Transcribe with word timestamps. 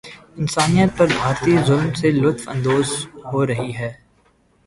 انسانیت 0.37 0.89
پر 0.97 1.07
بھارتی 1.09 1.57
ظلم 1.67 1.91
سے 1.93 2.11
لطف 2.13 2.47
اندوز 2.49 2.89
ہورہی 3.25 3.71
ہے 3.75 3.91